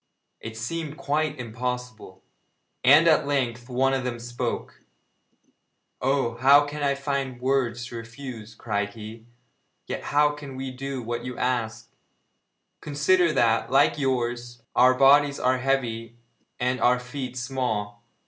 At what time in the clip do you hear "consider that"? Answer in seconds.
12.81-13.69